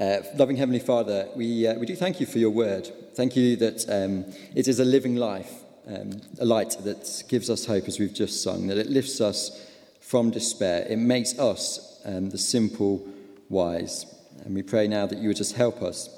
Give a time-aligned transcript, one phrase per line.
[0.00, 2.88] Uh, loving Heavenly Father, we, uh, we do thank you for your word.
[3.16, 5.52] Thank you that um, it is a living life,
[5.86, 9.70] um, a light that gives us hope as we've just sung, that it lifts us
[10.00, 10.86] from despair.
[10.88, 13.06] It makes us, um, the simple,
[13.50, 14.06] wise.
[14.46, 16.08] And we pray now that you would just help us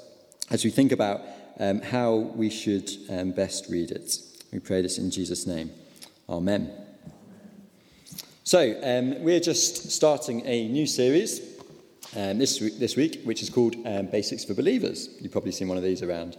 [0.49, 1.19] as we think about
[1.59, 4.15] um, how we should um, best read it.
[4.53, 5.71] We pray this in Jesus' name.
[6.29, 6.71] Amen.
[8.45, 11.52] So, um, we're just starting a new series
[12.15, 15.09] um, this, this week, which is called um, Basics for Believers.
[15.19, 16.37] You've probably seen one of these around.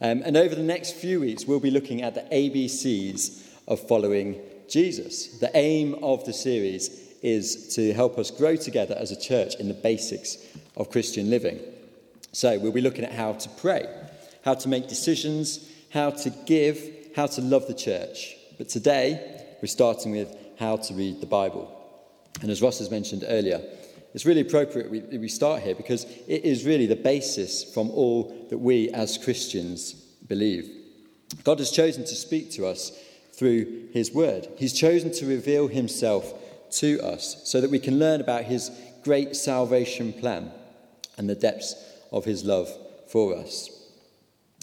[0.00, 4.40] Um, and over the next few weeks, we'll be looking at the ABCs of following
[4.68, 5.38] Jesus.
[5.38, 9.66] The aim of the series is to help us grow together as a church in
[9.66, 10.38] the basics
[10.76, 11.58] of Christian living.
[12.32, 13.88] So, we'll be looking at how to pray,
[14.44, 16.80] how to make decisions, how to give,
[17.16, 18.36] how to love the church.
[18.58, 21.74] But today, we're starting with how to read the Bible.
[22.42, 23.62] And as Ross has mentioned earlier,
[24.18, 28.48] it's really appropriate we, we start here because it is really the basis from all
[28.50, 29.92] that we as Christians
[30.26, 30.68] believe.
[31.44, 32.90] God has chosen to speak to us
[33.34, 34.48] through His Word.
[34.56, 36.34] He's chosen to reveal Himself
[36.78, 38.72] to us so that we can learn about His
[39.04, 40.50] great salvation plan
[41.16, 41.76] and the depths
[42.10, 42.68] of His love
[43.06, 43.70] for us.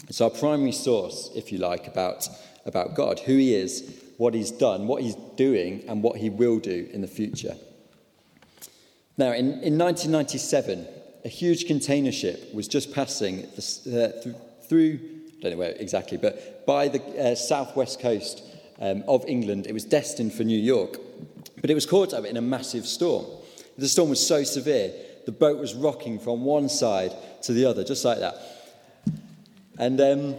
[0.06, 2.28] It's our primary source, if you like, about,
[2.66, 6.58] about God, who He is, what He's done, what He's doing, and what He will
[6.58, 7.56] do in the future.
[9.18, 10.86] Now, in, in 1997,
[11.24, 14.36] a huge container ship was just passing the, uh, th-
[14.68, 15.00] through,
[15.38, 18.42] I don't know where exactly, but by the uh, southwest coast
[18.80, 19.66] um, of England.
[19.66, 20.98] It was destined for New York,
[21.60, 23.26] but it was caught up in a massive storm.
[23.78, 24.92] The storm was so severe,
[25.26, 28.36] the boat was rocking from one side to the other, just like that.
[29.78, 30.34] And um,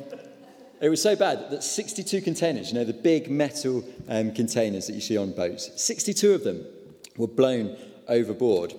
[0.81, 4.93] it was so bad that 62 containers, you know, the big metal um, containers that
[4.93, 6.65] you see on boats, 62 of them
[7.17, 7.77] were blown
[8.07, 8.73] overboard.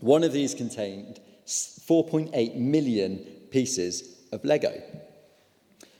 [0.00, 3.18] One of these contained 4.8 million
[3.50, 4.80] pieces of Lego.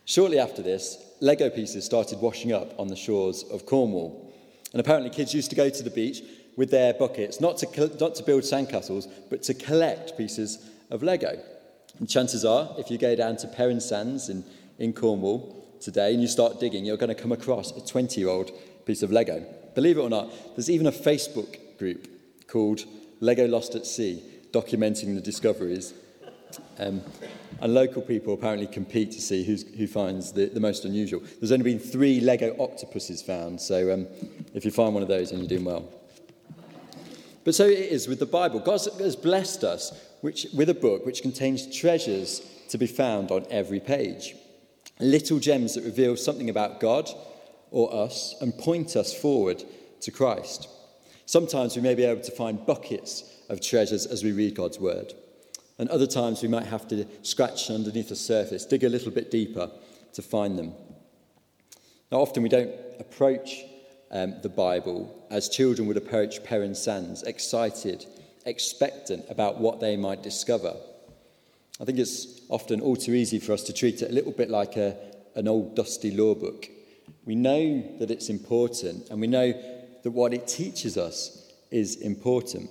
[0.04, 4.32] Shortly after this, Lego pieces started washing up on the shores of Cornwall.
[4.72, 6.22] And apparently, kids used to go to the beach
[6.56, 11.38] with their buckets, not to, not to build sandcastles, but to collect pieces of Lego.
[11.98, 14.44] And chances are, if you go down to Perran Sands in,
[14.78, 18.30] in Cornwall today and you start digging, you're going to come across a 20 year
[18.30, 18.52] old
[18.86, 19.44] piece of Lego.
[19.74, 22.08] Believe it or not, there's even a Facebook group
[22.50, 22.84] called
[23.20, 24.22] Lego Lost at Sea,
[24.52, 25.94] documenting the discoveries.
[26.78, 27.02] Um,
[27.60, 31.22] and local people apparently compete to see who finds the, the most unusual.
[31.38, 34.06] There's only been three Lego octopuses found, so um,
[34.54, 35.88] if you find one of those, then you're doing well.
[37.44, 38.60] But so it is with the Bible.
[38.60, 43.46] God has blessed us which, with a book which contains treasures to be found on
[43.50, 44.34] every page.
[44.98, 47.08] Little gems that reveal something about God
[47.70, 49.62] or us and point us forward
[50.00, 50.68] to Christ.
[51.30, 55.14] Sometimes we may be able to find buckets of treasures as we read God's word.
[55.78, 59.30] And other times we might have to scratch underneath the surface, dig a little bit
[59.30, 59.70] deeper
[60.14, 60.72] to find them.
[62.10, 63.62] Now, often we don't approach
[64.10, 68.06] um, the Bible as children would approach Perran Sands, excited,
[68.44, 70.74] expectant about what they might discover.
[71.80, 74.50] I think it's often all too easy for us to treat it a little bit
[74.50, 74.96] like a,
[75.36, 76.68] an old dusty law book.
[77.24, 79.54] We know that it's important and we know
[80.02, 82.70] that what it teaches us is important.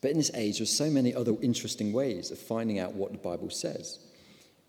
[0.00, 3.18] But in this age, there's so many other interesting ways of finding out what the
[3.18, 3.98] Bible says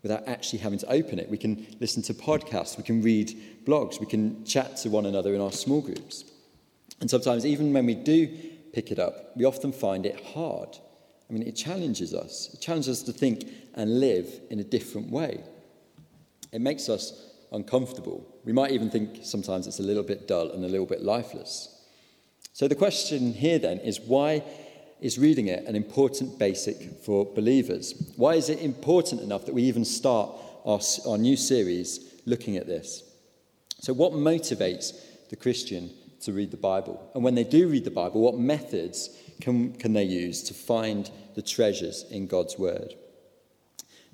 [0.02, 1.30] without actually having to open it.
[1.30, 5.34] We can listen to podcasts, we can read blogs, we can chat to one another
[5.34, 6.24] in our small groups.
[7.00, 8.28] And sometimes, even when we do
[8.72, 10.78] pick it up, we often find it hard.
[11.28, 12.50] I mean, it challenges us.
[12.52, 15.42] It challenges us to think and live in a different way.
[16.52, 18.26] It makes us uncomfortable.
[18.44, 21.70] We might even think sometimes it's a little bit dull and a little bit lifeless.
[22.52, 24.44] So the question here then is why
[25.00, 28.12] is reading it an important basic for believers?
[28.16, 30.30] Why is it important enough that we even start
[30.64, 33.02] our, our new series looking at this?
[33.80, 34.94] So, what motivates
[35.28, 35.90] the Christian
[36.22, 37.10] to read the Bible?
[37.14, 39.10] And when they do read the Bible, what methods
[39.40, 42.94] can, can they use to find the treasures in God's Word?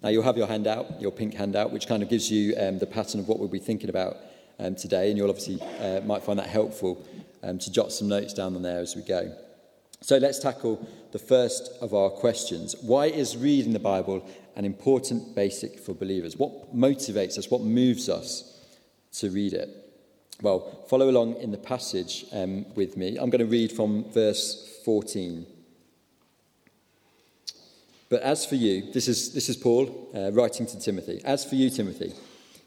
[0.03, 2.87] Now, you'll have your handout, your pink handout, which kind of gives you um, the
[2.87, 4.17] pattern of what we'll be thinking about
[4.59, 7.07] um, today, and you'll obviously uh, might find that helpful
[7.43, 9.35] um, to jot some notes down on there as we go.
[10.03, 12.75] So let's tackle the first of our questions.
[12.81, 14.27] Why is reading the Bible
[14.57, 16.37] an important basic for believers?
[16.37, 17.51] What motivates us?
[17.51, 18.59] What moves us
[19.19, 19.69] to read it?
[20.41, 23.19] Well, follow along in the passage um, with me.
[23.19, 25.47] I'm going to read from verse 14.
[28.11, 31.23] But as for you, this is, this is Paul uh, writing to Timothy.
[31.25, 32.13] As for you, Timothy,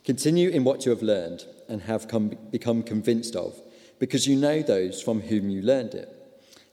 [0.06, 3.62] continue in what you have learned and have come, become convinced of,
[4.00, 6.10] because you know those from whom you learned it,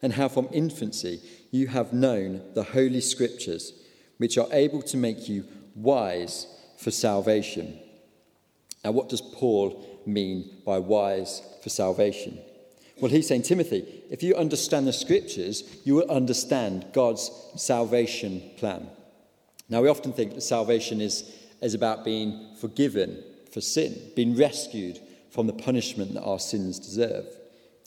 [0.02, 1.20] and how from infancy
[1.50, 3.72] you have known the Holy Scriptures,
[4.18, 5.44] which are able to make you
[5.74, 6.46] wise
[6.78, 7.76] for salvation.
[8.84, 12.38] Now, what does Paul mean by wise for salvation?
[13.00, 18.88] Well, he's saying, Timothy, if you understand the scriptures, you will understand God's salvation plan.
[19.68, 21.32] Now, we often think that salvation is,
[21.62, 25.00] is about being forgiven for sin, being rescued
[25.30, 27.26] from the punishment that our sins deserve.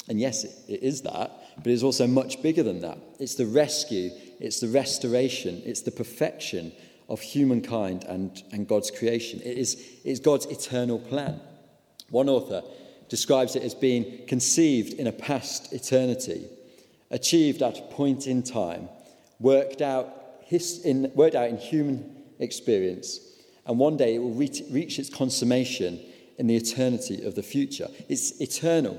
[0.08, 2.98] And yes, it, it is that, but it's also much bigger than that.
[3.20, 4.10] It's the rescue,
[4.40, 6.72] it's the restoration, it's the perfection
[7.10, 9.40] of humankind and, and God's creation.
[9.42, 11.40] It is it's God's eternal plan.
[12.10, 12.64] One author
[13.10, 16.48] describes it as being conceived in a past eternity,
[17.12, 18.90] achieved at a point in time,
[19.40, 20.10] worked out,
[20.46, 23.20] his, in, worked out in human experience,
[23.66, 26.00] and one day it will reach, reach its consummation
[26.38, 27.88] in the eternity of the future.
[28.10, 28.98] It's eternal.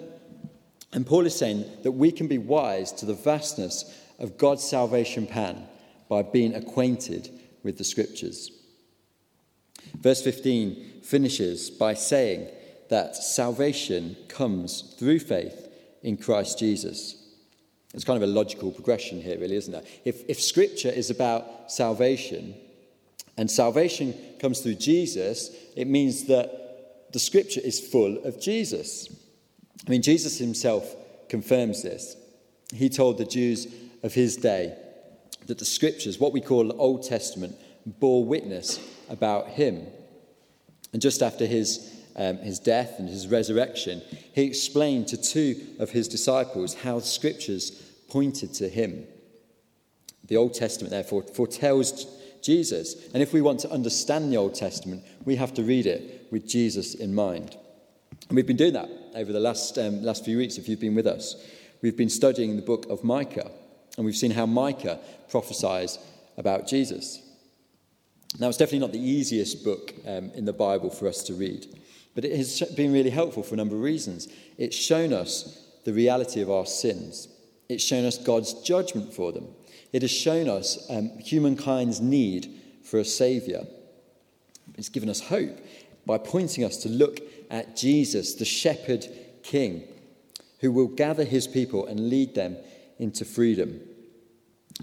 [0.92, 3.84] And Paul is saying that we can be wise to the vastness
[4.18, 5.66] of God's salvation plan
[6.08, 7.28] by being acquainted
[7.62, 8.52] with the scriptures.
[9.98, 12.48] Verse 15 finishes by saying
[12.94, 15.69] that salvation comes through faith
[16.05, 17.17] in Christ Jesus.
[17.93, 19.85] It's kind of a logical progression here, really, isn't it?
[20.05, 22.55] If, if scripture is about salvation
[23.37, 29.08] and salvation comes through Jesus, it means that the scripture is full of Jesus.
[29.85, 30.94] I mean, Jesus himself
[31.29, 32.17] confirms this.
[32.73, 33.67] He told the Jews
[34.05, 34.73] of his day
[35.46, 38.79] that the scriptures, what we call the Old Testament, bore witness
[39.11, 39.85] about him.
[40.93, 44.02] And just after his, um, his death and his resurrection,
[44.32, 47.70] he explained to two of his disciples how the scriptures
[48.08, 49.06] pointed to him.
[50.26, 52.06] The Old Testament, therefore, foretells
[52.43, 53.08] Jesus.
[53.12, 56.46] And if we want to understand the Old Testament, we have to read it with
[56.46, 57.56] Jesus in mind.
[58.28, 60.94] And we've been doing that over the last, um, last few weeks, if you've been
[60.94, 61.37] with us.
[61.82, 63.50] We've been studying the book of Micah,
[63.96, 65.99] and we've seen how Micah prophesies
[66.37, 67.20] about Jesus.
[68.38, 71.67] Now, it's definitely not the easiest book um, in the Bible for us to read,
[72.14, 74.28] but it has been really helpful for a number of reasons.
[74.56, 77.28] It's shown us the reality of our sins,
[77.69, 79.49] it's shown us God's judgment for them,
[79.93, 82.49] it has shown us um, humankind's need
[82.82, 83.64] for a Saviour.
[84.76, 85.58] It's given us hope
[86.06, 87.20] by pointing us to look
[87.50, 89.06] at Jesus, the shepherd
[89.43, 89.84] king,
[90.60, 92.56] who will gather his people and lead them
[92.99, 93.81] into freedom.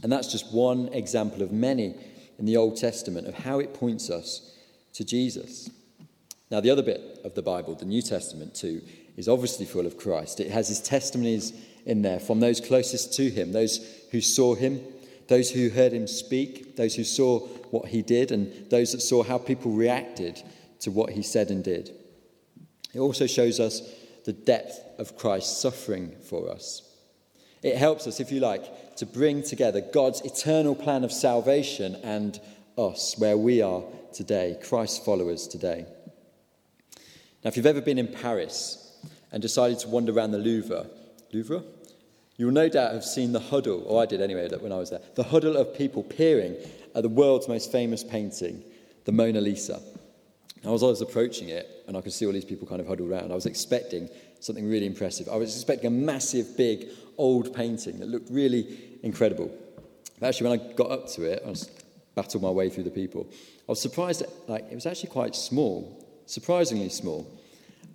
[0.04, 1.96] And that's just one example of many
[2.38, 4.56] in the Old Testament of how it points us
[4.94, 5.70] to Jesus.
[6.52, 8.82] Now, the other bit of the Bible, the New Testament too,
[9.16, 10.42] is obviously full of Christ.
[10.42, 11.54] It has his testimonies
[11.86, 13.80] in there from those closest to him, those
[14.12, 14.82] who saw him,
[15.30, 17.40] those who heard him speak, those who saw
[17.72, 20.44] what he did, and those that saw how people reacted
[20.82, 21.96] to what he said and did.
[22.94, 23.82] It also shows us
[24.26, 26.82] the depth of Christ's suffering for us.
[27.64, 32.38] It helps us, if you like, to bring together God's eternal plan of salvation and
[32.78, 33.84] us, where we are
[34.14, 35.86] today, Christ's followers today.
[37.44, 38.98] Now, if you've ever been in Paris
[39.32, 40.88] and decided to wander around the Louvre,
[41.34, 41.64] Louvre?
[42.38, 45.02] You'll no doubt have seen the huddle, or I did anyway when I was there,
[45.16, 46.56] the huddle of people peering
[46.96, 48.64] at the world's most famous painting,
[49.06, 49.82] the Mona Lisa.
[50.64, 52.88] Now, As I was approaching it, and I could see all these people kind of
[52.88, 54.10] huddled around, I was expecting
[54.40, 55.28] something really impressive.
[55.30, 59.52] I was expecting a massive, big, old painting that looked really incredible.
[60.20, 61.70] But actually, when I got up to it, I was
[62.16, 63.28] battled my way through the people.
[63.32, 66.01] I was surprised that like, it was actually quite small,
[66.32, 67.28] surprisingly small.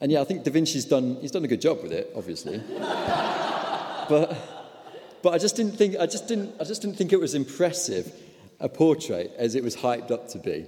[0.01, 2.59] And yeah, I think Da Vinci's done, he's done a good job with it, obviously.
[2.79, 4.37] but,
[5.23, 8.13] but I just didn't think, I just didn't, I just didn't think it was impressive,
[8.61, 10.67] a portrait, as it was hyped up to be.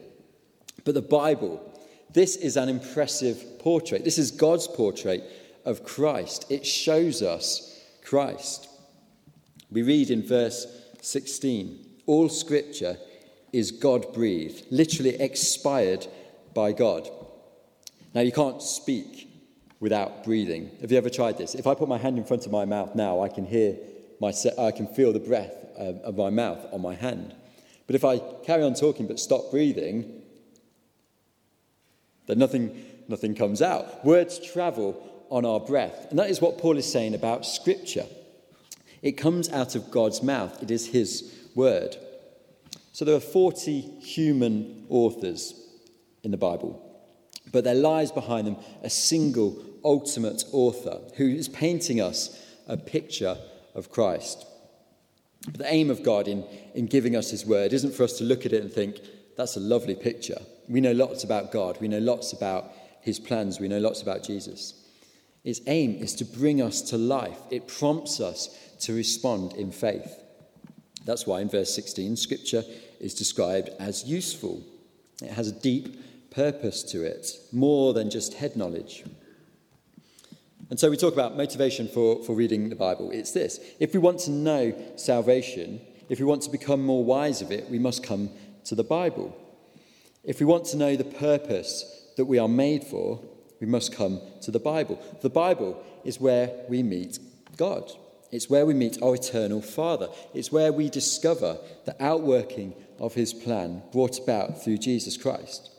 [0.85, 1.69] But the Bible
[2.11, 4.05] this is an impressive portrait.
[4.05, 5.25] This is God's portrait
[5.65, 6.47] of Christ.
[6.51, 8.69] It shows us Christ.
[9.71, 10.67] We read in verse
[11.03, 12.97] 16 all scripture
[13.53, 16.07] is God breathed, literally expired
[16.55, 17.11] by God.
[18.15, 19.29] Now, you can't speak
[19.81, 20.71] without breathing.
[20.81, 21.55] Have you ever tried this?
[21.55, 23.77] If I put my hand in front of my mouth now, I can hear
[24.21, 27.35] my, I can feel the breath of my mouth on my hand.
[27.87, 30.23] But if I carry on talking but stop breathing,
[32.27, 34.05] then nothing, nothing comes out.
[34.05, 36.07] Words travel on our breath.
[36.11, 38.07] And that is what Paul is saying about Scripture.
[39.01, 41.97] It comes out of God's mouth, it is His word.
[42.93, 45.55] So there are 40 human authors
[46.25, 46.88] in the Bible,
[47.53, 53.37] but there lies behind them a single ultimate author who is painting us a picture
[53.75, 54.47] of Christ.
[55.47, 58.25] But the aim of God in, in giving us His word isn't for us to
[58.25, 59.01] look at it and think,
[59.37, 60.41] that's a lovely picture.
[60.69, 61.79] We know lots about God.
[61.81, 63.61] We know lots about his plans.
[63.61, 64.75] We know lots about Jesus.
[65.45, 67.39] Its aim is to bring us to life.
[67.51, 68.49] It prompts us
[68.81, 70.23] to respond in faith.
[71.05, 72.65] That's why in verse 16, Scripture
[73.01, 74.63] is described as useful.
[75.23, 75.99] It has a deep
[76.31, 79.05] purpose to it, more than just head knowledge.
[80.71, 83.11] And so we talk about motivation for, for reading the Bible.
[83.11, 87.41] It's this if we want to know salvation, if we want to become more wise
[87.41, 88.31] of it, we must come
[88.65, 89.37] to the Bible.
[90.25, 93.21] If we want to know the purpose that we are made for,
[93.61, 95.03] we must come to the Bible.
[95.23, 97.19] The Bible is where we meet
[97.57, 97.91] God.
[98.31, 100.09] It's where we meet our eternal Father.
[100.35, 105.71] It's where we discover the outworking of his plan brought about through Jesus Christ.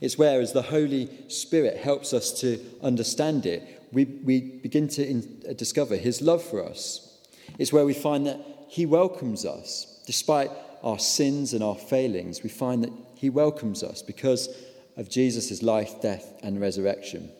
[0.00, 5.06] It's where, as the Holy Spirit helps us to understand it, we, we begin to
[5.06, 7.18] in, uh, discover his love for us.
[7.58, 10.02] It's where we find that he welcomes us.
[10.06, 10.50] Despite
[10.82, 14.48] our sins and our failings, we find that he welcomes us because
[14.96, 17.30] of Jesus' life, death, and resurrection.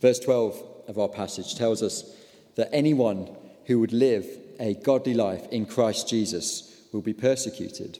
[0.00, 2.16] Verse 12 of our passage tells us
[2.56, 4.26] that anyone who would live
[4.58, 7.98] a godly life in Christ Jesus will be persecuted.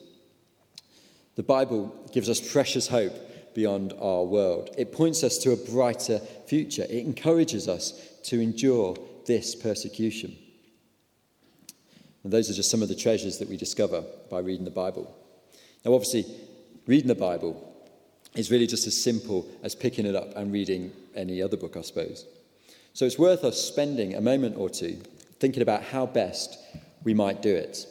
[1.37, 3.15] The Bible gives us precious hope
[3.55, 4.71] beyond our world.
[4.77, 6.85] It points us to a brighter future.
[6.85, 7.93] It encourages us
[8.25, 8.97] to endure
[9.27, 10.37] this persecution.
[12.23, 15.15] And those are just some of the treasures that we discover by reading the Bible.
[15.85, 16.27] Now, obviously,
[16.87, 17.67] reading the Bible
[18.35, 21.81] is really just as simple as picking it up and reading any other book, I
[21.81, 22.27] suppose.
[22.93, 25.01] So it's worth us spending a moment or two
[25.39, 26.59] thinking about how best
[27.03, 27.87] we might do it.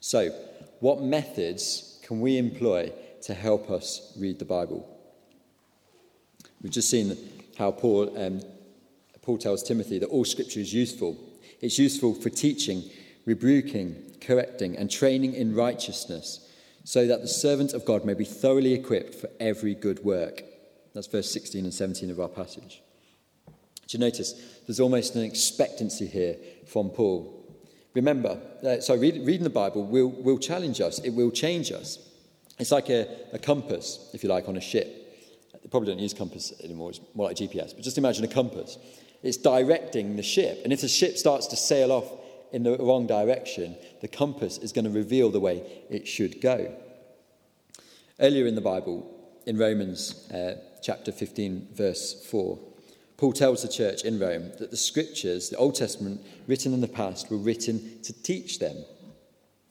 [0.00, 0.30] So,
[0.80, 4.88] what methods can we employ to help us read the Bible?
[6.62, 7.16] We've just seen
[7.58, 8.42] how Paul, um,
[9.22, 11.16] Paul tells Timothy that all scripture is useful.
[11.60, 12.84] It's useful for teaching,
[13.24, 16.48] rebuking, correcting, and training in righteousness,
[16.84, 20.42] so that the servant of God may be thoroughly equipped for every good work.
[20.94, 22.82] That's verse 16 and 17 of our passage.
[23.48, 26.36] Do you notice there's almost an expectancy here
[26.66, 27.35] from Paul?
[27.96, 31.98] Remember, uh, so read, reading the Bible will, will challenge us, it will change us.
[32.58, 34.86] It's like a, a compass, if you like, on a ship.
[35.54, 38.76] They probably don't use compass anymore, it's more like GPS, but just imagine a compass.
[39.22, 42.04] It's directing the ship, and if the ship starts to sail off
[42.52, 46.76] in the wrong direction, the compass is going to reveal the way it should go.
[48.20, 49.10] Earlier in the Bible,
[49.46, 52.58] in Romans uh, chapter 15, verse 4,
[53.16, 56.88] Paul tells the church in Rome that the scriptures, the Old Testament written in the
[56.88, 58.76] past, were written to teach them.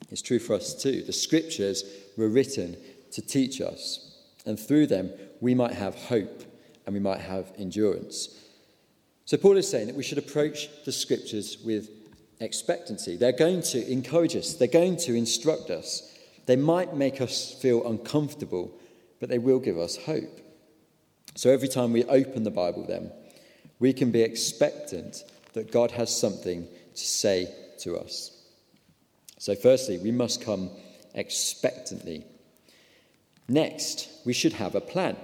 [0.09, 1.03] It's true for us too.
[1.03, 1.83] The scriptures
[2.17, 2.77] were written
[3.11, 5.11] to teach us, and through them
[5.41, 6.43] we might have hope
[6.85, 8.41] and we might have endurance.
[9.25, 11.89] So, Paul is saying that we should approach the scriptures with
[12.39, 13.17] expectancy.
[13.17, 16.11] They're going to encourage us, they're going to instruct us.
[16.45, 18.71] They might make us feel uncomfortable,
[19.19, 20.41] but they will give us hope.
[21.33, 23.11] So, every time we open the Bible, then,
[23.79, 28.31] we can be expectant that God has something to say to us.
[29.37, 30.69] So, firstly, we must come
[31.13, 32.25] expectantly.
[33.47, 35.17] Next, we should have a plan.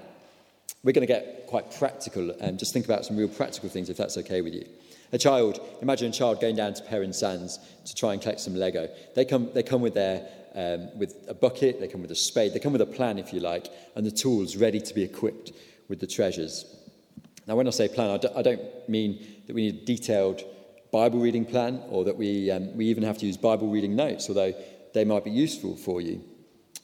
[0.84, 3.98] We're going to get quite practical and just think about some real practical things if
[3.98, 4.66] that's okay with you.
[5.14, 8.56] A child, imagine a child going down to Perran Sands to try and collect some
[8.56, 8.88] Lego.
[9.14, 12.54] They come, they come with, their, um, with a bucket, they come with a spade,
[12.54, 15.52] they come with a plan, if you like, and the tools ready to be equipped
[15.90, 16.66] with the treasures.
[17.52, 20.42] Now, when I say plan, I don't mean that we need a detailed
[20.90, 24.30] Bible reading plan or that we, um, we even have to use Bible reading notes,
[24.30, 24.54] although
[24.94, 26.24] they might be useful for you.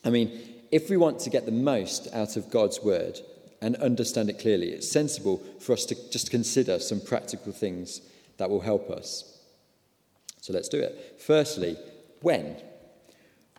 [0.04, 0.38] I mean,
[0.70, 3.18] if we want to get the most out of God's word
[3.62, 8.02] and understand it clearly, it's sensible for us to just consider some practical things
[8.36, 9.40] that will help us.
[10.42, 11.16] So let's do it.
[11.26, 11.78] Firstly,
[12.20, 12.58] when?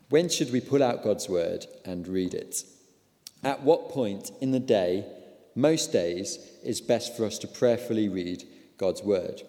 [0.09, 2.65] When should we pull out God's word and read it?
[3.43, 5.07] At what point in the day
[5.59, 8.43] most days it's best for us to prayerfully read
[8.77, 9.41] God's word.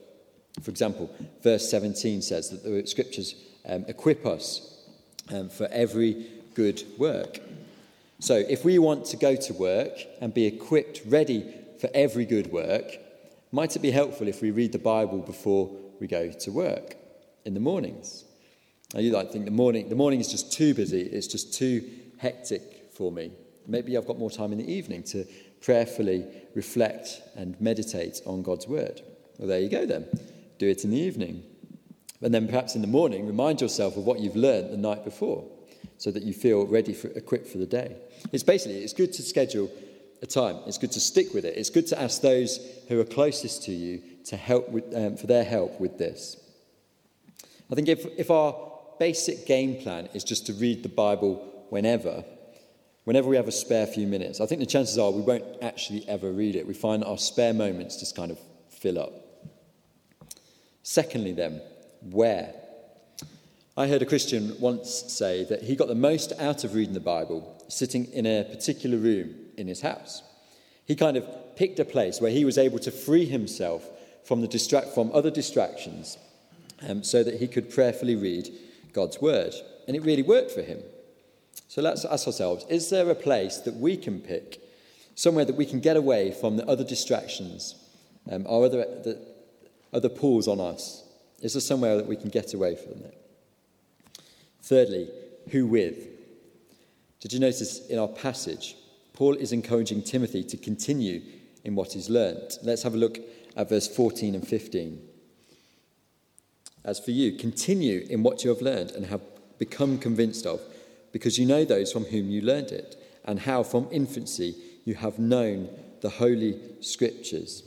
[0.63, 1.11] For example,
[1.43, 3.35] verse 17 says that the scriptures
[3.67, 4.85] um, equip us
[5.33, 7.41] um, for every good work.
[8.19, 12.53] So, if we want to go to work and be equipped, ready for every good
[12.53, 12.99] work,
[13.53, 16.97] might it be helpful if we read the Bible before we go to work
[17.45, 18.25] in the mornings?
[18.93, 21.89] Now, you might think the morning, the morning is just too busy, it's just too
[22.19, 23.31] hectic for me.
[23.67, 25.25] Maybe I've got more time in the evening to
[25.61, 29.03] prayerfully reflect and meditate on God's word.
[29.39, 30.07] Well, there you go then.
[30.59, 31.43] Do it in the evening.
[32.23, 35.47] And then perhaps in the morning, remind yourself of what you've learned the night before
[35.97, 37.97] so that you feel ready, for, equipped for the day.
[38.33, 39.71] It's basically, it's good to schedule
[40.23, 40.59] a time.
[40.67, 41.57] It's good to stick with it.
[41.57, 45.27] It's good to ask those who are closest to you to help with, um, for
[45.27, 46.37] their help with this.
[47.71, 48.55] I think if, if our
[48.99, 52.25] basic game plan is just to read the Bible whenever,
[53.11, 56.09] whenever we have a spare few minutes, I think the chances are we won't actually
[56.09, 56.65] ever read it.
[56.65, 58.39] We find our spare moments just kind of
[58.69, 59.13] fill up.
[60.85, 61.61] Secondly, then,
[62.03, 62.55] where?
[63.77, 67.01] I heard a Christian once say that he got the most out of reading the
[67.01, 70.23] Bible sitting in a particular room in his house.
[70.87, 71.27] He kind of
[71.57, 73.85] picked a place where he was able to free himself
[74.23, 76.17] from, the distract, from other distractions
[76.89, 78.49] um, so that he could prayerfully read
[78.93, 79.53] God's word.
[79.89, 80.79] And it really worked for him.
[81.71, 84.61] So let's ask ourselves is there a place that we can pick,
[85.15, 87.77] somewhere that we can get away from the other distractions,
[88.29, 89.25] um, or other, the,
[89.93, 91.05] other pulls on us?
[91.41, 93.17] Is there somewhere that we can get away from it?
[94.63, 95.11] Thirdly,
[95.53, 96.09] who with?
[97.21, 98.75] Did you notice in our passage,
[99.13, 101.23] Paul is encouraging Timothy to continue
[101.63, 102.59] in what he's learnt.
[102.65, 103.21] Let's have a look
[103.57, 105.01] at verse 14 and 15.
[106.85, 109.23] As for you, continue in what you have learned and have
[109.57, 110.61] become convinced of,
[111.13, 115.19] because you know those from whom you learned it, and how from infancy you have
[115.19, 115.69] known
[116.01, 117.63] the Holy Scriptures.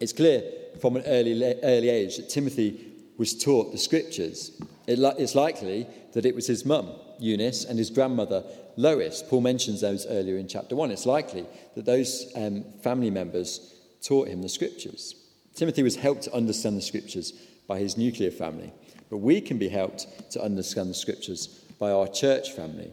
[0.00, 0.42] It's clear
[0.80, 4.60] from an early, early age that Timothy was taught the Scriptures.
[4.86, 8.44] it's likely that it was his mum, Eunice, and his grandmother,
[8.76, 9.22] Lois.
[9.22, 10.90] Paul mentions those earlier in chapter 1.
[10.90, 15.14] It's likely that those um, family members taught him the Scriptures.
[15.54, 17.32] Timothy was helped to understand the Scriptures
[17.68, 18.72] by his nuclear family,
[19.10, 22.92] but we can be helped to understand the Scriptures by our church family.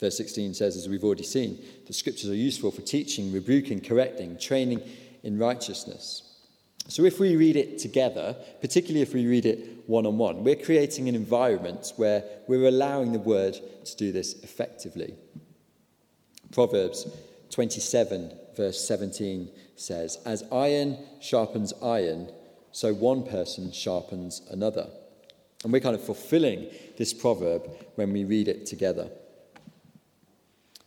[0.00, 4.38] Verse 16 says, as we've already seen, the Scriptures are useful for teaching, rebuking, correcting,
[4.38, 4.82] training
[5.22, 6.34] in righteousness.
[6.88, 10.54] So, if we read it together, particularly if we read it one on one, we're
[10.54, 13.56] creating an environment where we're allowing the word
[13.86, 15.14] to do this effectively.
[16.52, 17.08] Proverbs
[17.50, 22.30] 27, verse 17 says, As iron sharpens iron,
[22.70, 24.88] so one person sharpens another.
[25.64, 26.66] And we're kind of fulfilling
[26.96, 29.08] this proverb when we read it together.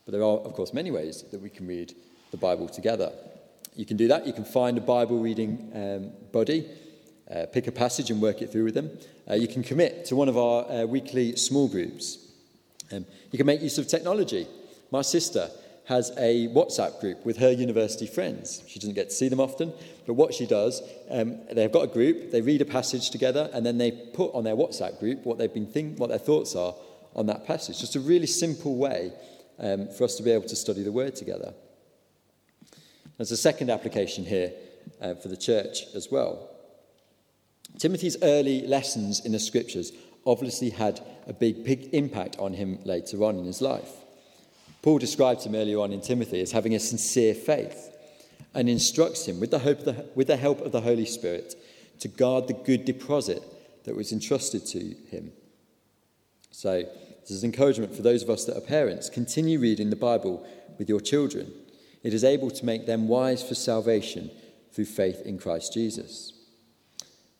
[0.04, 1.94] But there are, of course, many ways that we can read
[2.30, 3.12] the Bible together.
[3.74, 4.26] You can do that.
[4.26, 6.66] You can find a Bible reading um, buddy,
[7.30, 8.90] uh, pick a passage and work it through with them.
[9.28, 12.26] Uh, you can commit to one of our uh, weekly small groups.
[12.92, 14.46] Um, you can make use of technology.
[14.90, 15.50] My sister
[15.88, 18.62] has a WhatsApp group with her university friends.
[18.66, 19.72] She doesn't get to see them often,
[20.06, 23.64] but what she does, um, they've got a group, they read a passage together, and
[23.64, 26.74] then they put on their WhatsApp group what they've been think, what their thoughts are
[27.16, 27.80] on that passage.
[27.80, 29.12] Just a really simple way
[29.58, 31.54] um, for us to be able to study the Word together.
[33.16, 34.52] There's a second application here
[35.00, 36.50] uh, for the church as well.
[37.78, 39.92] Timothy's early lessons in the scriptures
[40.26, 43.90] obviously had a big, big impact on him later on in his life.
[44.82, 47.94] Paul describes him earlier on in Timothy as having a sincere faith
[48.54, 51.54] and instructs him, with the, hope the, with the help of the Holy Spirit,
[52.00, 53.42] to guard the good deposit
[53.84, 55.32] that was entrusted to him.
[56.50, 56.82] So,
[57.20, 59.10] this is encouragement for those of us that are parents.
[59.10, 60.46] Continue reading the Bible
[60.78, 61.52] with your children.
[62.02, 64.30] It is able to make them wise for salvation
[64.72, 66.32] through faith in Christ Jesus.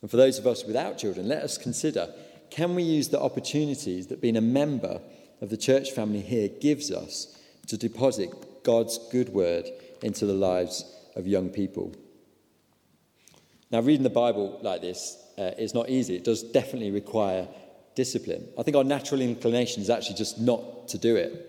[0.02, 2.12] And for those of us without children, let us consider
[2.50, 5.00] can we use the opportunities that being a member
[5.40, 8.30] of the church family here gives us to deposit
[8.62, 9.66] God's good word
[10.02, 10.84] into the lives
[11.16, 11.94] of young people?
[13.70, 16.16] Now, reading the Bible like this uh, is not easy.
[16.16, 17.46] It does definitely require
[17.94, 18.48] discipline.
[18.58, 21.44] I think our natural inclination is actually just not to do it.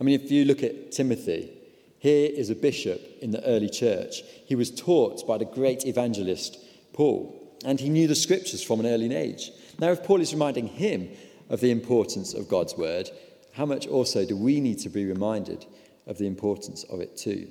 [0.00, 1.50] I mean, if you look at Timothy,
[1.98, 4.22] here is a bishop in the early church.
[4.46, 6.56] He was taught by the great evangelist
[6.92, 9.50] Paul, and he knew the scriptures from an early age.
[9.78, 11.08] Now, if Paul is reminding him
[11.48, 13.10] of the importance of God's word,
[13.58, 15.66] how much also do we need to be reminded
[16.06, 17.48] of the importance of it too?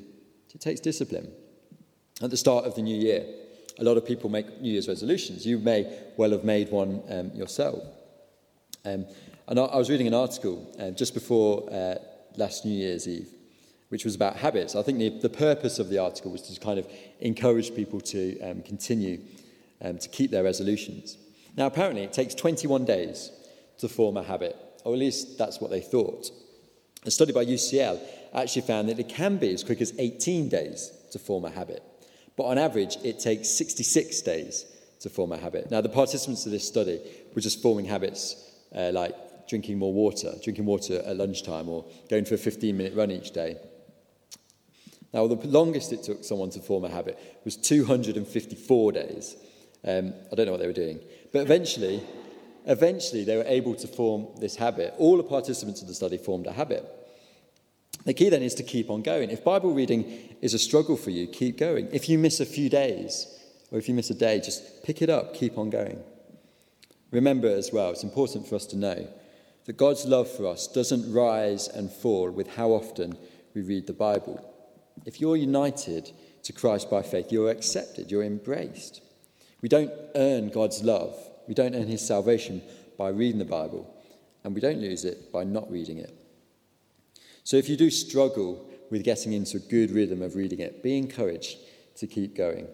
[0.55, 1.31] It takes discipline.
[2.21, 3.25] At the start of the new year,
[3.77, 5.45] a lot of people make New Year's resolutions.
[5.45, 5.85] You may
[6.17, 7.83] well have made one um, yourself.
[8.85, 9.05] Um,
[9.47, 11.95] and I, I, was reading an article uh, just before uh,
[12.37, 13.27] last New Year's Eve
[13.89, 14.75] which was about habits.
[14.75, 16.87] I think the, the purpose of the article was to kind of
[17.19, 19.21] encourage people to um, continue
[19.81, 21.17] um, to keep their resolutions.
[21.55, 23.31] Now, apparently, it takes 21 days
[23.77, 24.55] to form a habit,
[24.87, 26.31] or at least that's what they thought.
[27.05, 27.99] A study by UCL
[28.33, 31.83] actually found that it can be as quick as 18 days to form a habit,
[32.37, 34.65] but on average, it takes 66 days
[35.01, 35.69] to form a habit.
[35.69, 37.01] Now, the participants of this study
[37.35, 39.13] were just forming habits uh, like
[39.49, 43.31] drinking more water, drinking water at lunchtime, or going for a 15 minute run each
[43.31, 43.57] day.
[45.13, 49.35] Now, the longest it took someone to form a habit was 254 days.
[49.85, 51.01] Um, I don't know what they were doing.
[51.33, 52.01] But eventually,
[52.67, 54.93] eventually, they were able to form this habit.
[54.97, 56.85] All the participants of the study formed a habit.
[58.05, 59.31] The key then is to keep on going.
[59.31, 61.89] If Bible reading is a struggle for you, keep going.
[61.91, 63.27] If you miss a few days,
[63.71, 66.01] or if you miss a day, just pick it up, keep on going.
[67.11, 69.07] Remember as well, it's important for us to know
[69.65, 73.17] that God's love for us doesn't rise and fall with how often
[73.53, 74.53] we read the Bible.
[75.05, 76.11] If you're united
[76.43, 79.01] to Christ by faith, you're accepted, you're embraced.
[79.61, 81.15] We don't earn God's love,
[81.47, 82.61] we don't earn his salvation
[82.97, 83.93] by reading the Bible,
[84.43, 86.13] and we don't lose it by not reading it.
[87.43, 90.97] So if you do struggle with getting into a good rhythm of reading it, be
[90.97, 91.57] encouraged
[91.97, 92.67] to keep going.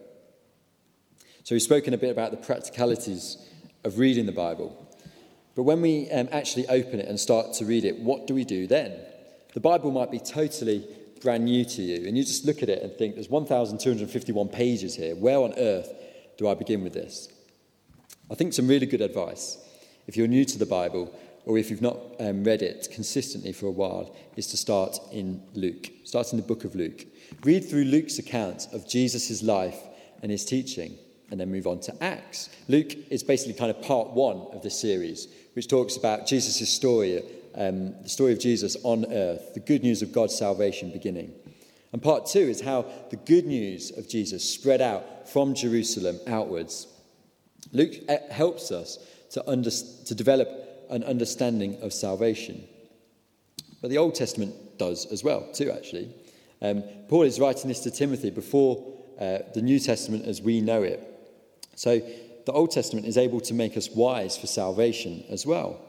[1.44, 3.38] So we've spoken a bit about the practicalities
[3.84, 4.80] of reading the Bible.
[5.56, 8.44] But when we um, actually open it and start to read it, what do we
[8.44, 8.98] do then?
[9.54, 10.88] The Bible might be totally
[11.22, 14.96] brand new to you, and you just look at it and think, there's 1,251 pages
[14.96, 15.16] here.
[15.16, 15.94] Where on earth
[16.38, 17.30] do I begin with this?
[18.34, 19.60] I think some really good advice,
[20.08, 21.16] if you're new to the Bible,
[21.46, 25.40] or if you've not um, read it consistently for a while, is to start in
[25.54, 25.92] Luke.
[26.04, 27.06] Start in the book of Luke.
[27.44, 29.78] Read through Luke's account of Jesus' life
[30.24, 30.98] and his teaching,
[31.30, 32.50] and then move on to Acts.
[32.68, 37.22] Luke is basically kind of part one of the series, which talks about Jesus' story,
[37.54, 41.32] um, the story of Jesus on earth, the good news of God's salvation beginning.
[41.92, 46.88] And part two is how the good news of Jesus spread out from Jerusalem outwards.
[47.72, 47.94] Luke
[48.32, 49.00] helps us
[49.32, 50.50] to, under, to develop
[50.90, 52.68] an understanding of salvation.
[53.82, 56.14] But the Old Testament does as well, too, actually.
[56.62, 60.84] Um, Paul is writing this to Timothy before uh, the New Testament as we know
[60.84, 61.06] it.
[61.76, 62.00] So
[62.46, 65.80] the Old Testament is able to make us wise for salvation as well.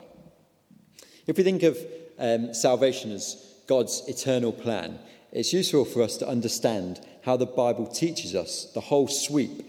[1.26, 1.78] If we think of
[2.18, 4.98] um, salvation as God's eternal plan,
[5.32, 9.64] it's useful for us to understand how the Bible teaches us the whole sweep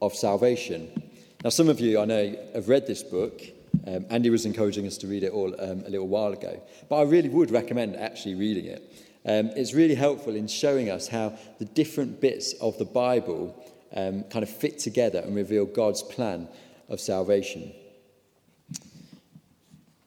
[0.00, 1.03] of salvation.
[1.44, 3.42] Now, some of you I know have read this book,
[3.86, 6.58] um, Andy was encouraging us to read it all um, a little while ago.
[6.88, 8.82] But I really would recommend actually reading it.
[9.26, 13.54] Um, it's really helpful in showing us how the different bits of the Bible
[13.94, 16.48] um, kind of fit together and reveal God's plan
[16.88, 17.72] of salvation.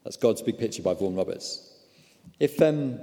[0.04, 1.72] That's God's Big Picture by Vaughan Roberts.
[2.40, 3.00] If, um,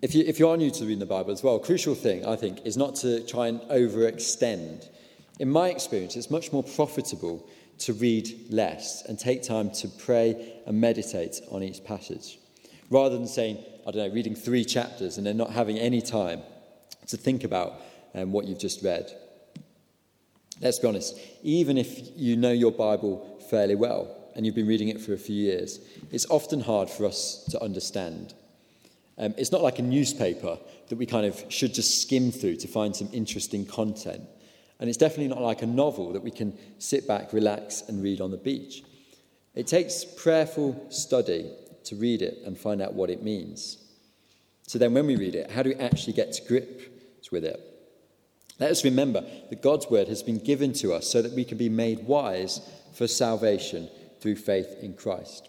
[0.00, 2.24] if, you, if you are new to reading the Bible as well, a crucial thing,
[2.24, 4.88] I think, is not to try and overextend.
[5.40, 10.60] In my experience, it's much more profitable to read less and take time to pray
[10.66, 12.38] and meditate on each passage.
[12.88, 16.42] Rather than saying, I don't know, reading three chapters and then not having any time
[17.08, 17.74] to think about
[18.14, 19.10] um, what you've just read.
[20.60, 24.88] Let's be honest, even if you know your Bible fairly well and you've been reading
[24.88, 25.80] it for a few years,
[26.12, 28.34] it's often hard for us to understand.
[29.18, 32.68] Um, it's not like a newspaper that we kind of should just skim through to
[32.68, 34.22] find some interesting content.
[34.80, 38.20] And it's definitely not like a novel that we can sit back, relax, and read
[38.20, 38.82] on the beach.
[39.54, 41.50] It takes prayerful study
[41.84, 43.78] to read it and find out what it means.
[44.66, 47.60] So then, when we read it, how do we actually get to grips with it?
[48.58, 51.58] Let us remember that God's word has been given to us so that we can
[51.58, 52.60] be made wise
[52.94, 55.48] for salvation through faith in Christ.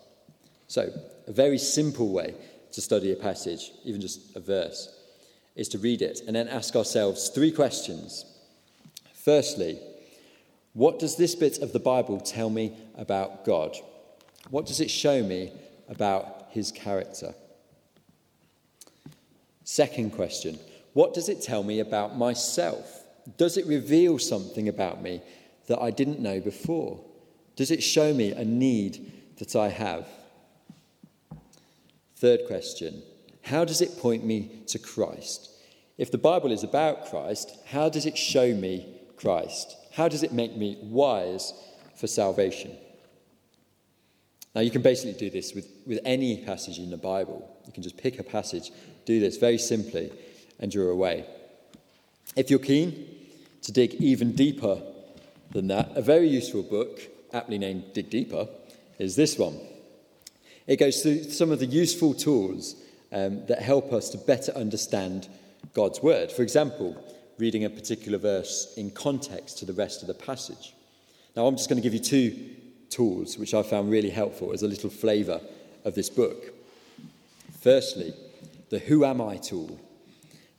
[0.68, 0.92] So,
[1.28, 2.36] a very simple way
[2.74, 4.94] to study a passage, even just a verse,
[5.56, 8.26] is to read it and then ask ourselves three questions
[9.26, 9.80] Firstly,
[10.74, 13.76] what does this bit of the Bible tell me about God?
[14.52, 15.52] What does it show me
[15.90, 17.34] about his character?
[19.64, 20.60] Second question,
[20.94, 23.04] what does it tell me about myself?
[23.36, 25.24] Does it reveal something about me
[25.66, 27.04] that I didn't know before?
[27.56, 30.08] Does it show me a need that I have?
[32.18, 33.02] Third question,
[33.42, 35.50] how does it point me to Christ?
[35.98, 39.76] If the Bible is about Christ, how does it show me Christ?
[39.94, 41.54] How does it make me wise
[41.96, 42.72] for salvation?
[44.54, 47.58] Now, you can basically do this with, with any passage in the Bible.
[47.66, 48.72] You can just pick a passage,
[49.06, 50.12] do this very simply,
[50.60, 51.26] and you're away.
[52.36, 53.06] If you're keen
[53.64, 54.82] to dig even deeper
[55.52, 57.02] than that, a very useful book,
[57.34, 58.48] aptly named Dig Deeper,
[58.98, 59.60] is this one.
[60.68, 62.76] It goes through some of the useful tools
[63.12, 65.28] um, that help us to better understand
[65.74, 66.32] God's Word.
[66.32, 66.96] For example,
[67.38, 70.74] reading a particular verse in context to the rest of the passage.
[71.36, 72.56] Now, I'm just going to give you two
[72.90, 75.42] tools which I found really helpful as a little flavour
[75.84, 76.54] of this book.
[77.60, 78.14] Firstly,
[78.70, 79.80] the Who Am I tool.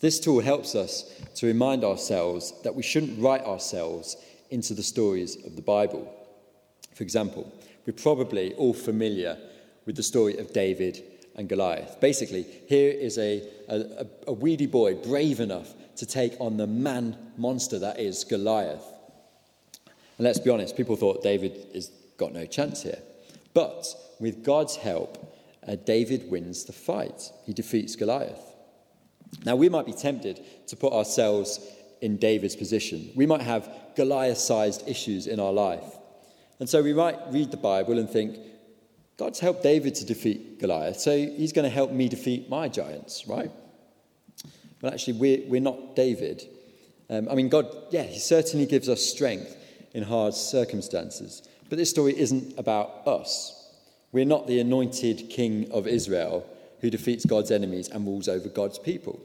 [0.01, 4.17] This tool helps us to remind ourselves that we shouldn't write ourselves
[4.51, 6.13] into the stories of the Bible.
[6.95, 7.51] For example,
[7.87, 9.39] we're probably all familiar
[9.87, 11.03] with the story of David
[11.37, 12.01] and Goliath.
[12.01, 17.17] Basically, here is a, a, a weedy boy brave enough to take on the man
[17.37, 18.85] monster that is Goliath.
[20.19, 22.99] And let's be honest, people thought David has got no chance here.
[23.55, 23.87] But
[24.19, 25.35] with God's help,
[25.67, 27.31] uh, David wins the fight.
[27.45, 28.41] He defeats Goliath.
[29.45, 31.61] Now, we might be tempted to put ourselves
[32.01, 33.11] in David's position.
[33.15, 35.85] We might have Goliath sized issues in our life.
[36.61, 38.39] And so we might read the Bible and think,
[39.17, 43.27] God's helped David to defeat Goliath, so he's going to help me defeat my giants,
[43.27, 43.51] right?
[44.81, 46.43] But actually, we're, we're not David.
[47.09, 49.57] Um, I mean, God, yeah, He certainly gives us strength
[49.93, 51.49] in hard circumstances.
[51.69, 53.73] But this story isn't about us.
[54.13, 56.47] We're not the anointed king of Israel
[56.81, 59.21] who defeats God's enemies and rules over God's people.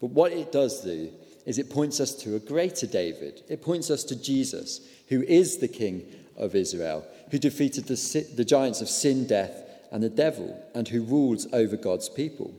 [0.00, 1.10] But what it does do
[1.44, 3.42] is it points us to a greater David.
[3.48, 8.44] It points us to Jesus, who is the king of Israel, who defeated the, the
[8.44, 12.54] giants of sin, death, and the devil, and who rules over God's people.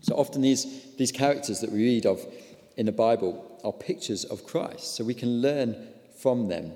[0.00, 2.24] So often these, these characters that we read of
[2.76, 6.72] in the Bible are pictures of Christ, so we can learn from them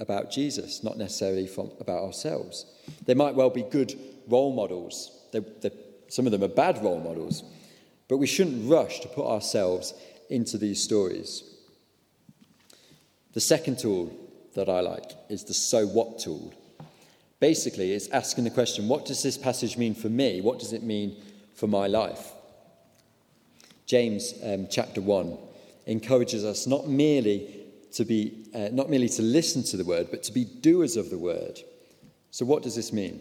[0.00, 2.66] about Jesus, not necessarily from, about ourselves.
[3.06, 3.98] They might well be good
[4.28, 5.10] role models.
[5.32, 5.70] They're, they're,
[6.08, 7.44] some of them are bad role models,
[8.08, 9.94] but we shouldn't rush to put ourselves
[10.28, 11.44] into these stories.
[13.32, 14.12] The second tool
[14.54, 16.52] that I like is the so what tool.
[17.40, 20.40] Basically, it's asking the question what does this passage mean for me?
[20.40, 21.16] What does it mean
[21.54, 22.32] for my life?
[23.86, 25.36] James um, chapter 1
[25.86, 30.22] encourages us not merely to be uh, not merely to listen to the word but
[30.22, 31.60] to be doers of the word.
[32.30, 33.20] So what does this mean?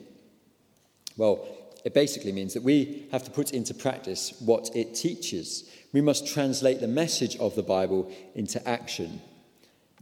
[1.18, 1.46] Well,
[1.84, 5.70] it basically means that we have to put into practice what it teaches.
[5.92, 9.22] We must translate the message of the Bible into action.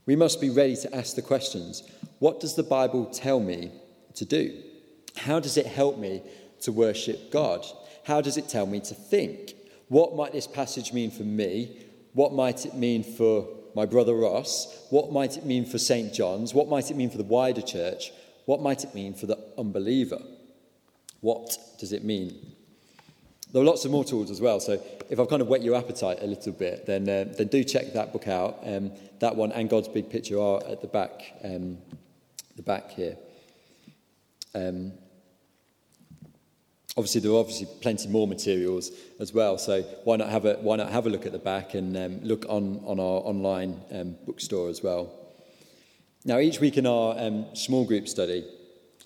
[0.05, 1.83] We must be ready to ask the questions
[2.19, 3.71] what does the Bible tell me
[4.15, 4.61] to do?
[5.17, 6.21] How does it help me
[6.61, 7.65] to worship God?
[8.03, 9.55] How does it tell me to think?
[9.87, 11.85] What might this passage mean for me?
[12.13, 14.85] What might it mean for my brother Ross?
[14.89, 16.13] What might it mean for St.
[16.13, 16.53] John's?
[16.53, 18.11] What might it mean for the wider church?
[18.45, 20.21] What might it mean for the unbeliever?
[21.21, 22.53] What does it mean?
[23.51, 24.59] There are lots of more tools as well.
[24.59, 27.63] So if I've kind of whet your appetite a little bit, then, uh, then do
[27.63, 28.59] check that book out.
[28.63, 31.77] Um, that one and God's Big Picture are at the back, um,
[32.55, 33.15] the back here.
[34.55, 34.93] Um,
[36.97, 39.59] obviously, there are obviously plenty more materials as well.
[39.59, 42.19] So why not have a why not have a look at the back and um,
[42.23, 45.13] look on on our online um, bookstore as well.
[46.25, 48.43] Now, each week in our um, small group study,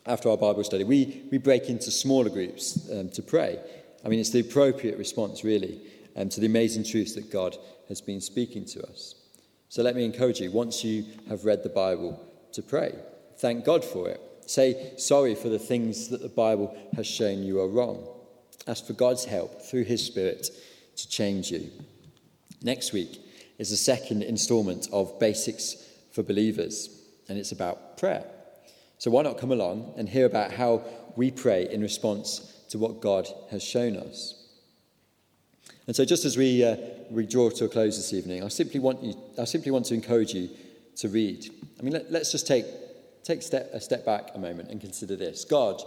[0.06, 3.58] after our Bible study, we, we break into smaller groups um, to pray.
[4.04, 5.80] I mean, it's the appropriate response, really,
[6.15, 9.15] to the amazing truths that God has been speaking to us.
[9.76, 12.18] So let me encourage you, once you have read the Bible,
[12.54, 12.96] to pray.
[13.40, 14.22] Thank God for it.
[14.46, 18.08] Say sorry for the things that the Bible has shown you are wrong.
[18.68, 20.48] Ask for God's help through His Spirit
[20.96, 21.72] to change you.
[22.62, 23.20] Next week
[23.58, 25.76] is the second installment of Basics
[26.14, 26.88] for Believers,
[27.28, 28.24] and it's about prayer.
[28.98, 30.86] So why not come along and hear about how
[31.18, 34.45] we pray in response to what God has shown us?
[35.88, 36.78] And so, just as we, uh,
[37.12, 39.93] we draw to a close this evening, I simply want, you, I simply want to
[39.93, 40.50] encourage you
[40.98, 41.45] to read.
[41.80, 42.65] I mean, let, us just take,
[43.24, 45.45] take step, a step back a moment and consider this.
[45.45, 45.82] God,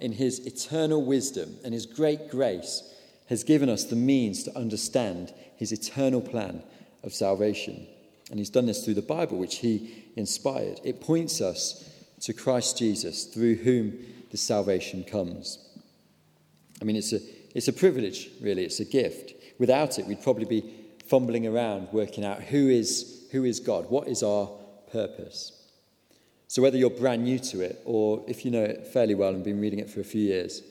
[0.00, 2.82] in his eternal wisdom and his great grace,
[3.28, 6.62] has given us the means to understand his eternal plan
[7.02, 7.86] of salvation.
[8.30, 10.80] And he's done this through the Bible, which he inspired.
[10.82, 11.88] It points us
[12.22, 13.98] to Christ Jesus, through whom
[14.30, 15.58] the salvation comes.
[16.80, 17.20] I mean, it's a,
[17.54, 19.32] it's a privilege, really, it's a gift.
[19.58, 20.74] Without it, we'd probably be
[21.06, 24.48] fumbling around working out who is, who is God, what is our
[24.90, 25.52] purpose.
[26.48, 29.42] So, whether you're brand new to it or if you know it fairly well and
[29.42, 30.62] been reading it for a few years,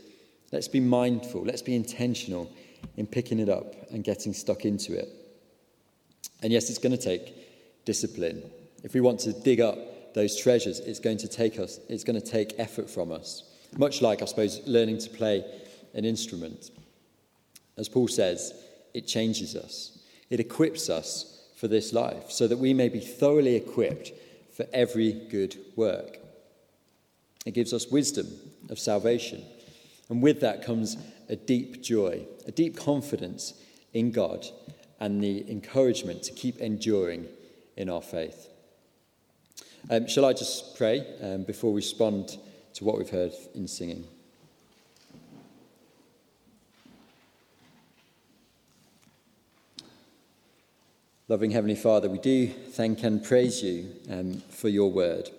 [0.52, 2.50] let's be mindful, let's be intentional
[2.98, 5.10] in picking it up and getting stuck into it.
[6.41, 8.43] And yes, it's going to take discipline.
[8.84, 12.19] If we want to dig up those treasures, it's going to take us, it's going
[12.19, 13.43] to take effort from us.
[13.78, 15.43] Much like, I suppose, learning to play
[15.93, 16.69] an instrument.
[17.78, 18.54] As Paul says,
[18.94, 20.00] it changes us.
[20.30, 24.12] It equips us for this life so that we may be thoroughly equipped
[24.56, 26.18] for every good work.
[27.46, 28.28] It gives us wisdom
[28.70, 29.44] of salvation.
[30.10, 30.98] And with that comes
[31.30, 33.54] a deep joy, a deep confidence
[33.94, 34.46] in God,
[35.00, 37.28] and the encouragement to keep enduring
[37.76, 38.48] in our faith.
[39.90, 42.38] Um, shall I just pray um, before we respond
[42.76, 44.06] to what we've heard in singing?
[51.30, 55.30] Loving Heavenly Father, we do thank and praise you um, for your word.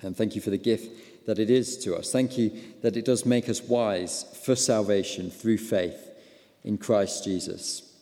[0.00, 2.10] And thank you for the gift that it is to us.
[2.10, 6.10] Thank you that it does make us wise for salvation through faith
[6.64, 7.94] in Christ Jesus.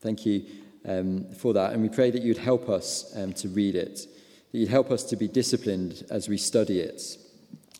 [0.00, 0.44] Thank you
[0.86, 1.72] um, for that.
[1.72, 4.06] And we pray that you'd help us um, to read it
[4.52, 7.16] that you'd help us to be disciplined as we study it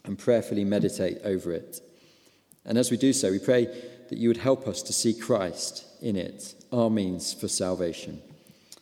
[0.04, 1.80] and prayerfully meditate over it.
[2.64, 3.66] And as we do so, we pray
[4.08, 8.22] that you would help us to see Christ in it, our means for salvation.